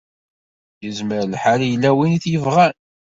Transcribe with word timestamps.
Izmer 0.87 1.21
lḥal 1.33 1.61
yella 1.69 1.91
win 1.97 2.15
i 2.17 2.19
t-yebɣan. 2.23 2.75